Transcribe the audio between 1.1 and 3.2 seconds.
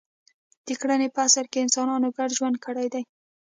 په عصر کې انسانانو ګډ ژوند کړی دی.